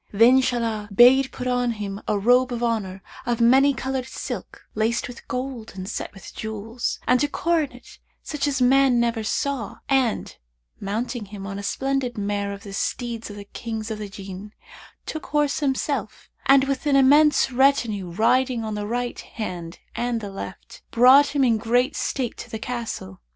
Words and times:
Then 0.11 0.41
Shahlan 0.41 0.89
bade 0.91 1.31
put 1.31 1.45
on 1.45 1.73
him 1.73 2.01
a 2.07 2.17
robe 2.17 2.51
of 2.51 2.63
honour 2.63 3.03
of 3.23 3.39
many 3.39 3.71
coloured 3.71 4.07
silk, 4.07 4.65
laced 4.73 5.07
with 5.07 5.27
gold 5.27 5.73
and 5.75 5.87
set 5.87 6.11
with 6.11 6.33
jewels, 6.33 6.97
and 7.07 7.23
a 7.23 7.27
coronet 7.27 7.99
such 8.23 8.47
as 8.47 8.59
man 8.63 8.99
never 8.99 9.23
saw, 9.23 9.75
and, 9.87 10.35
mounting 10.79 11.25
him 11.25 11.45
on 11.45 11.59
a 11.59 11.61
splendid 11.61 12.17
mare 12.17 12.51
of 12.51 12.63
the 12.63 12.73
steeds 12.73 13.29
of 13.29 13.35
the 13.35 13.43
Kings 13.45 13.91
of 13.91 13.99
the 13.99 14.09
Jinn, 14.09 14.53
took 15.05 15.27
horse 15.27 15.59
himself 15.59 16.31
and, 16.47 16.63
with 16.63 16.87
an 16.87 16.95
immense 16.95 17.51
retinue 17.51 18.09
riding 18.09 18.63
on 18.63 18.73
the 18.73 18.87
right 18.87 19.19
hand 19.19 19.77
and 19.93 20.19
the 20.19 20.31
left, 20.31 20.81
brought 20.89 21.35
him 21.35 21.43
in 21.43 21.59
great 21.59 21.95
state 21.95 22.37
to 22.37 22.49
the 22.49 22.57
Castle. 22.57 23.21